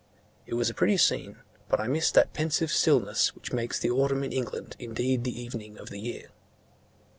[0.47, 1.37] It was a pretty scene;
[1.69, 5.77] but I missed that pensive stillness which makes the autumn in England indeed the evening
[5.77, 6.29] of the year.